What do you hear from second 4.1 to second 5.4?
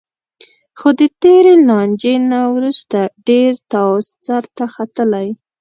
سرته ختلی